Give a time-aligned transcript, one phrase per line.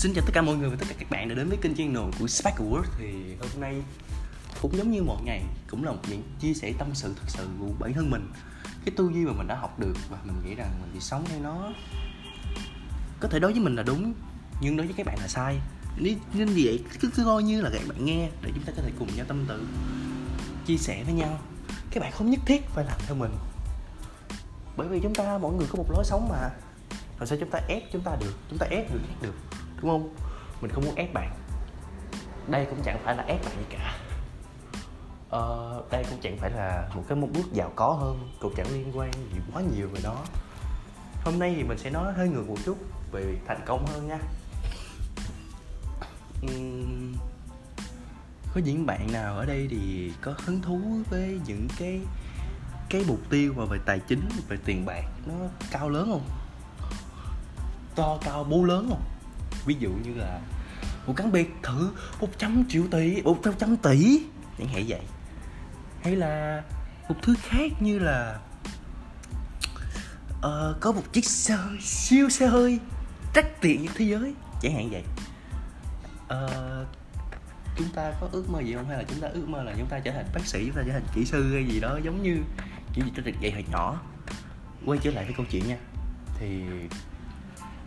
[0.00, 1.74] Xin chào tất cả mọi người và tất cả các bạn đã đến với kênh
[1.74, 3.82] channel của Sparkle World Thì hôm nay
[4.62, 7.48] cũng giống như mọi ngày Cũng là một những chia sẻ tâm sự thật sự
[7.60, 8.32] của bản thân mình.
[8.84, 11.24] Cái tư duy mà mình đã học được Và mình nghĩ rằng mình chỉ sống
[11.28, 11.72] theo nó
[13.20, 14.12] Có thể đối với mình là đúng
[14.60, 15.58] Nhưng đối với các bạn là sai.
[15.96, 18.72] Nên nên vì vậy cứ, cứ coi như là các bạn nghe Để chúng ta
[18.76, 19.66] có thể cùng nhau tâm sự
[20.66, 21.38] Chia sẻ với nhau.
[21.90, 23.32] Các bạn không nhất thiết phải làm theo mình.
[24.76, 26.50] Bởi vì chúng ta mỗi người có một lối sống mà.
[27.18, 29.49] Làm sao chúng ta ép chúng ta được chúng ta ép người khác được?
[29.82, 30.14] Đúng không?
[30.60, 31.30] Mình không muốn ép bạn.
[32.48, 33.98] Đây cũng chẳng phải là ép bạn gì cả.
[35.30, 38.66] Ờ, đây cũng chẳng phải là một cái một bước giàu có hơn cũng chẳng
[38.72, 40.24] liên quan gì quá nhiều về đó
[41.24, 42.78] hôm nay thì mình sẽ nói hơi ngược một chút
[43.12, 44.18] về thành công hơn nha.
[46.46, 47.14] Uhm,
[48.54, 52.00] có những bạn nào ở đây thì có hứng thú với những cái
[52.88, 55.34] cái mục tiêu mà về tài chính về tiền bạc nó
[55.70, 56.28] cao lớn không?
[57.94, 59.02] To cao bố lớn không?
[59.66, 60.40] Ví dụ như là
[61.06, 64.22] một căn biệt thự 100 triệu tỷ 100 tỷ.
[64.58, 65.00] Chẳng hạn vậy.
[66.02, 66.62] Hay là
[67.08, 68.38] một thứ khác như là
[70.38, 72.78] uh, có một chiếc xe hơi siêu xe hơi
[73.34, 74.34] đắt tiền nhất thế giới.
[74.62, 75.04] Chẳng hạn vậy.
[76.24, 76.86] Uh,
[77.76, 78.88] chúng ta có ước mơ gì không?
[78.88, 80.82] Hay là chúng ta ước mơ là chúng ta trở thành bác sĩ chúng ta
[80.86, 82.36] trở thành kỹ sư hay gì đó giống như
[82.94, 84.00] kiểu gì cho được dạy hồi nhỏ?
[84.86, 85.76] Quay trở lại với câu chuyện nha.
[86.38, 86.62] Thì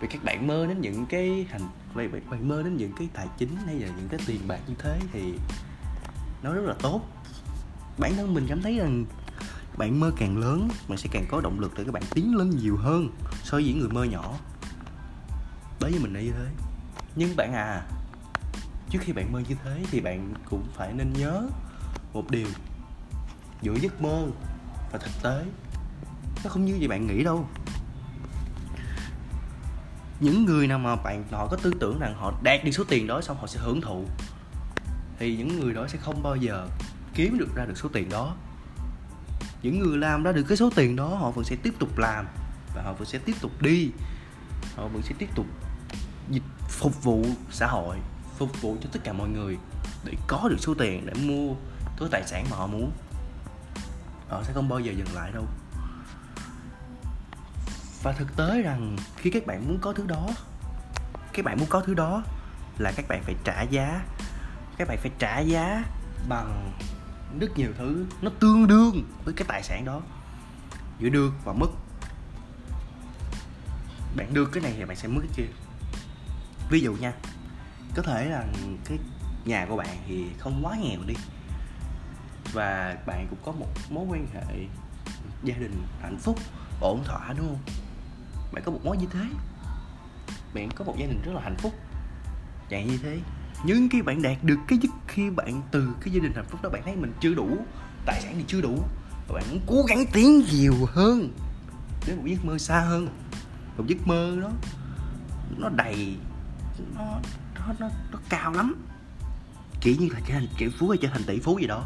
[0.00, 1.62] vì các bạn mơ đến những cái hành
[1.94, 4.74] vậy bạn mơ đến những cái tài chính hay là những cái tiền bạc như
[4.78, 5.34] thế thì
[6.42, 7.00] nó rất là tốt.
[7.98, 9.04] Bản thân mình cảm thấy rằng
[9.78, 12.50] bạn mơ càng lớn, bạn sẽ càng có động lực để các bạn tiến lên
[12.50, 13.08] nhiều hơn
[13.42, 14.34] so với những người mơ nhỏ.
[15.80, 16.46] Đối với mình là như thế.
[17.16, 17.86] Nhưng bạn à
[18.90, 21.48] trước khi bạn mơ như thế thì bạn cũng phải nên nhớ
[22.12, 22.46] một điều.
[23.62, 24.26] Giữa giấc mơ
[24.92, 25.44] và thực tế,
[26.44, 27.48] nó không như vậy bạn nghĩ đâu
[30.20, 33.06] những người nào mà bạn, họ có tư tưởng rằng họ đạt được số tiền
[33.06, 34.04] đó xong họ sẽ hưởng thụ,
[35.18, 36.68] thì những người đó sẽ không bao giờ
[37.14, 38.36] kiếm được ra được số tiền đó.
[39.62, 42.26] Những người làm ra được cái số tiền đó, họ vẫn sẽ tiếp tục làm
[42.74, 43.90] và họ vẫn sẽ tiếp tục đi.
[44.76, 45.46] Họ vẫn sẽ tiếp tục
[46.30, 47.96] dịch, phục vụ xã hội,
[48.38, 49.56] phục vụ cho tất cả mọi người
[50.04, 51.54] để có được số tiền để mua
[51.96, 52.90] thứ tài sản mà họ muốn.
[54.28, 55.44] Họ sẽ không bao giờ dừng lại đâu
[58.06, 60.28] và thực tế rằng khi các bạn muốn có thứ đó,
[61.32, 62.22] các bạn muốn có thứ đó
[62.78, 64.04] là các bạn phải trả giá.
[64.78, 65.84] Các bạn phải trả giá
[66.28, 66.72] bằng
[67.40, 68.06] rất nhiều thứ.
[68.22, 70.00] Nó tương đương với cái tài sản đó.
[70.98, 71.66] Giữa được và mất.
[74.16, 75.52] Bạn được cái này thì bạn sẽ mất cái kia.
[76.70, 77.12] Ví dụ nha,
[77.94, 78.44] có thể là
[78.84, 78.98] cái
[79.44, 81.14] nhà của bạn thì không quá nghèo đi.
[82.52, 84.66] Và bạn cũng có một mối quan hệ
[85.42, 86.38] gia đình hạnh phúc,
[86.80, 87.85] ổn thỏa, đúng không?
[88.52, 89.24] Bạn có một mối như thế.
[90.54, 91.74] Bạn có một gia đình rất là hạnh phúc.
[92.70, 93.18] Dạng như thế.
[93.64, 96.62] Nhưng khi bạn đạt được cái giấc khi bạn từ cái gia đình hạnh phúc
[96.62, 97.56] đó bạn thấy mình chưa đủ
[98.06, 98.82] tài sản thì chưa đủ
[99.28, 101.28] và bạn muốn cố gắng tiến nhiều hơn
[102.06, 103.08] đến một giấc mơ xa hơn.
[103.76, 104.50] Một giấc mơ đó
[105.56, 106.16] nó đầy
[106.94, 107.20] nó
[107.54, 108.74] nó nó, nó cao lắm.
[109.80, 111.84] Chỉ như là trở thành triệu phú hay trở thành tỷ phú gì đó.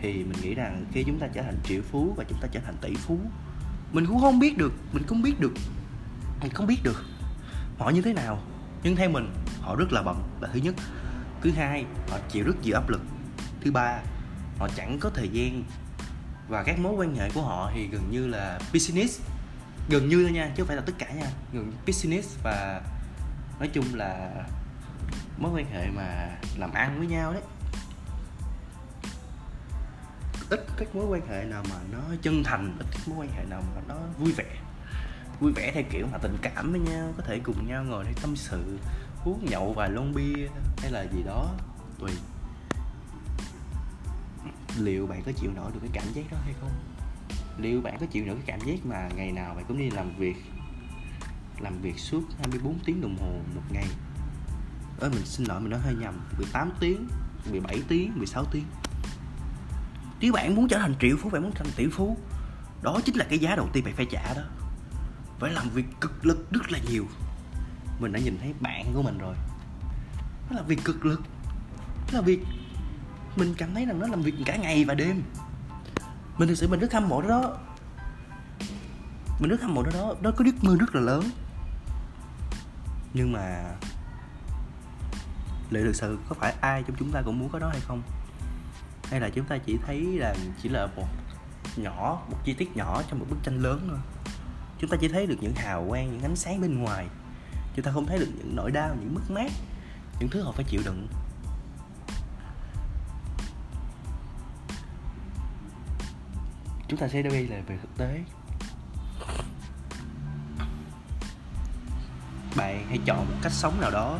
[0.00, 2.60] Thì mình nghĩ rằng khi chúng ta trở thành triệu phú và chúng ta trở
[2.60, 3.18] thành tỷ phú
[3.94, 5.52] mình cũng không biết được, mình không biết được.
[6.40, 7.04] Mình không biết được?
[7.78, 8.42] Họ như thế nào?
[8.82, 10.74] Nhưng theo mình, họ rất là bận, là thứ nhất.
[11.42, 13.00] Thứ hai, họ chịu rất nhiều áp lực.
[13.60, 13.98] Thứ ba,
[14.58, 15.64] họ chẳng có thời gian.
[16.48, 19.20] Và các mối quan hệ của họ thì gần như là business.
[19.88, 21.26] Gần như thôi nha, chứ không phải là tất cả nha.
[21.52, 22.82] Gần như business và
[23.58, 24.30] nói chung là
[25.38, 27.42] mối quan hệ mà làm ăn với nhau đấy
[30.50, 33.44] ít các mối quan hệ nào mà nó chân thành, ít các mối quan hệ
[33.44, 34.56] nào mà nó vui vẻ.
[35.40, 38.12] Vui vẻ theo kiểu mà tình cảm với nhau, có thể cùng nhau ngồi để
[38.22, 38.78] tâm sự,
[39.24, 41.54] uống nhậu vài lon bia hay là gì đó.
[41.98, 42.10] Tùy.
[44.78, 46.70] Liệu bạn có chịu nổi được cái cảm giác đó hay không?
[47.58, 50.16] Liệu bạn có chịu nổi cái cảm giác mà ngày nào bạn cũng đi làm
[50.16, 50.36] việc
[51.60, 53.86] làm việc suốt 24 tiếng đồng hồ một ngày?
[55.00, 56.14] Ơi mình xin lỗi, mình nói hơi nhầm.
[56.38, 57.08] 18 tiếng
[57.50, 58.64] 17 tiếng 16 tiếng
[60.24, 62.16] nếu bạn muốn trở thành triệu phú, bạn muốn thành tỷ phú,
[62.82, 64.42] đó chính là cái giá đầu tiên bạn phải trả đó.
[65.38, 67.06] Phải làm việc cực lực rất là nhiều.
[68.00, 69.34] Mình đã nhìn thấy bạn của mình rồi.
[70.50, 71.20] Nó là việc cực lực.
[72.12, 72.44] Nó là việc,
[73.36, 75.22] mình cảm thấy rằng nó làm việc cả ngày và đêm.
[76.38, 77.58] Mình thực sự mình rất hâm mộ đó.
[79.40, 81.24] Mình rất hâm mộ đó đó đó có giấc mơ rất là lớn.
[83.14, 83.64] Nhưng mà
[85.70, 88.02] liệu thực sự có phải ai trong chúng ta cũng muốn có đó hay không?
[89.10, 91.06] Hay là chúng ta chỉ thấy là chỉ là một
[91.76, 93.98] nhỏ, một chi tiết nhỏ trong một bức tranh lớn thôi.
[94.78, 97.06] Chúng ta chỉ thấy được những hào quang, những ánh sáng bên ngoài.
[97.76, 99.52] Chúng ta không thấy được những nỗi đau, những mất mát,
[100.20, 101.08] những thứ họ phải chịu đựng.
[106.88, 108.24] Chúng ta sẽ đi lại về thực tế.
[112.56, 114.18] Bạn hãy chọn một cách sống nào đó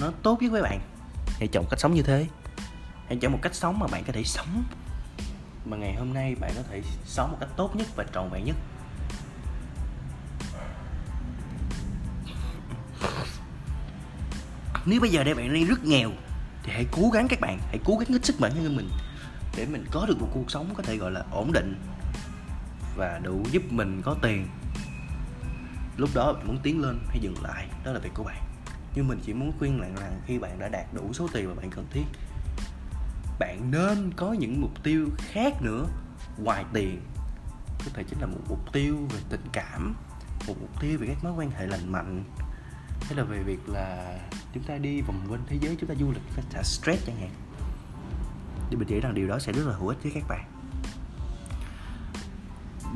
[0.00, 0.80] nó tốt nhất với bạn.
[1.26, 2.26] Hãy chọn cách sống như thế
[3.08, 4.64] hãy chọn một cách sống mà bạn có thể sống.
[5.64, 8.44] Mà ngày hôm nay bạn có thể sống một cách tốt nhất và trọn vẹn
[8.44, 8.56] nhất.
[14.86, 16.10] Nếu bây giờ đây bạn đang rất nghèo,
[16.62, 17.58] thì hãy cố gắng các bạn.
[17.68, 18.88] Hãy cố gắng hết sức bản thân mình
[19.56, 21.80] để mình có được một cuộc sống có thể gọi là ổn định
[22.96, 24.48] và đủ giúp mình có tiền.
[25.96, 28.42] Lúc đó bạn muốn tiến lên hay dừng lại, đó là việc của bạn.
[28.94, 31.54] Nhưng mình chỉ muốn khuyên bạn rằng khi bạn đã đạt đủ số tiền mà
[31.54, 32.04] bạn cần thiết
[33.38, 35.86] bạn nên có những mục tiêu khác nữa.
[36.38, 37.00] Ngoài tiền,
[37.78, 39.94] có thể chính là một mục tiêu về tình cảm,
[40.46, 42.24] một mục tiêu về các mối quan hệ lành mạnh,
[43.00, 44.18] hay là về việc là
[44.54, 47.16] chúng ta đi vòng quanh thế giới, chúng ta du lịch phải xả stress chẳng
[47.16, 47.30] hạn.
[48.70, 50.44] Thì mình nghĩ rằng điều đó sẽ rất là hữu ích với các bạn.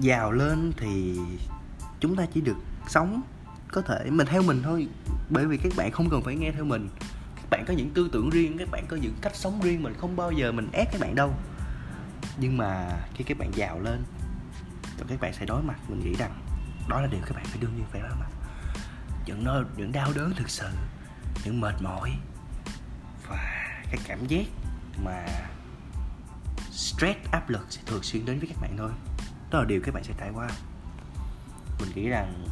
[0.01, 1.19] Giàu lên thì
[2.01, 2.57] chúng ta chỉ được
[2.89, 3.23] sống
[3.73, 4.89] có thể mình theo mình thôi,
[5.31, 6.89] bởi vì các bạn không cần phải nghe theo mình
[7.63, 10.17] bạn có những tư tưởng riêng, các bạn có những cách sống riêng mình không
[10.17, 11.35] bao giờ mình ép các bạn đâu.
[12.37, 14.03] Nhưng mà khi các bạn giàu lên
[14.97, 16.33] thì các bạn sẽ đối mặt, mình nghĩ rằng
[16.89, 18.31] đó là điều các bạn phải đương nhiên phải đối mặt.
[19.27, 20.69] Những nơi những đau đớn thực sự,
[21.45, 22.13] những mệt mỏi
[23.29, 24.47] và cái cảm giác
[25.05, 25.27] mà
[26.71, 28.91] stress, áp lực sẽ thường xuyên đến với các bạn thôi.
[29.51, 30.49] Đó là điều các bạn sẽ trải qua.
[31.81, 32.47] Mình nghĩ rằng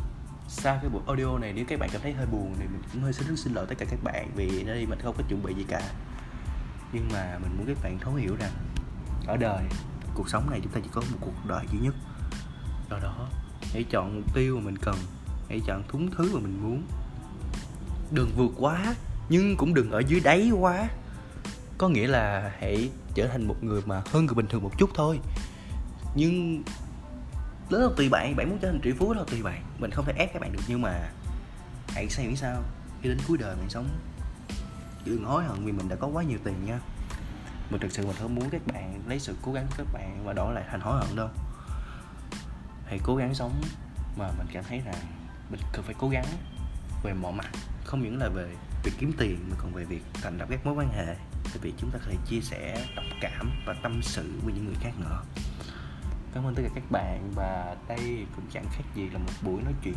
[0.52, 3.02] sau cái buổi audio này, nếu các bạn cảm thấy hơi buồn thì mình cũng
[3.02, 5.54] hơi xin xin lỗi tất cả các bạn vì đây mình không có chuẩn bị
[5.54, 5.82] gì cả.
[6.92, 8.50] Nhưng mà mình muốn các bạn thấu hiểu rằng
[9.26, 9.64] ở đời,
[10.14, 11.94] cuộc sống này chúng ta chỉ có một cuộc đời duy nhất.
[12.90, 13.28] Do đó,
[13.72, 14.96] hãy chọn mục tiêu mà mình cần,
[15.48, 16.82] hãy chọn thúng thứ mà mình muốn.
[18.10, 18.94] Đừng vượt quá,
[19.28, 20.88] nhưng cũng đừng ở dưới đáy quá.
[21.78, 24.90] Có nghĩa là hãy trở thành một người mà hơn người bình thường một chút
[24.94, 25.20] thôi.
[26.14, 26.62] Nhưng
[27.70, 29.64] đó là tùy bạn bạn muốn trở thành triệu phú đó là tùy bạn.
[29.78, 31.10] Mình không thể ép các bạn được, nhưng mà
[31.88, 32.62] hãy xem nghĩ sao.
[33.02, 33.88] Khi đến cuối đời, mình sống
[35.04, 36.80] đừng hối hận vì mình đã có quá nhiều tiền nha.
[37.70, 40.24] Mình thực sự mình không muốn các bạn lấy sự cố gắng của các bạn
[40.24, 41.28] và đổi lại thành hối hận đâu.
[42.86, 43.62] Hãy cố gắng sống
[44.18, 44.94] mà mình cảm thấy rằng
[45.50, 46.26] mình cần phải cố gắng
[47.04, 47.50] về mọi mặt.
[47.84, 48.48] Không những là về
[48.84, 51.06] việc kiếm tiền, mà còn về việc thành lập các mối quan hệ.
[51.44, 54.64] Về việc chúng ta có thể chia sẻ đồng cảm và tâm sự với những
[54.64, 55.22] người khác nữa
[56.34, 59.62] cảm ơn tất cả các bạn và đây cũng chẳng khác gì là một buổi
[59.62, 59.94] nói chuyện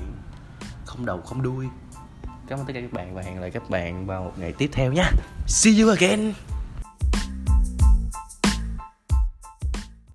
[0.86, 1.68] không đầu không đuôi.
[2.48, 4.70] Cảm ơn tất cả các bạn và hẹn lại các bạn vào một ngày tiếp
[4.74, 5.04] theo nhé.
[5.48, 6.34] See you again.